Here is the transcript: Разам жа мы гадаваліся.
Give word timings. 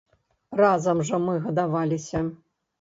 Разам 0.61 1.05
жа 1.11 1.21
мы 1.27 1.37
гадаваліся. 1.45 2.27